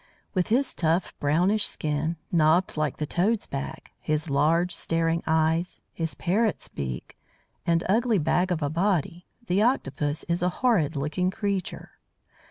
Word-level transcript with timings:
With 0.33 0.47
his 0.47 0.73
tough, 0.73 1.13
brownish 1.19 1.67
skin, 1.67 2.15
knobbed 2.31 2.75
like 2.75 2.97
the 2.97 3.05
toad's 3.05 3.45
back, 3.45 3.91
his 3.99 4.31
large 4.31 4.75
staring 4.75 5.21
eyes, 5.27 5.83
his 5.93 6.15
parrot's 6.15 6.67
beak, 6.69 7.19
and 7.67 7.83
ugly 7.87 8.17
bag 8.17 8.51
of 8.51 8.63
a 8.63 8.69
body, 8.71 9.27
the 9.45 9.61
Octopus 9.61 10.23
is 10.23 10.41
a 10.41 10.49
horrid 10.65 10.95
looking 10.95 11.29
creature. 11.29 11.99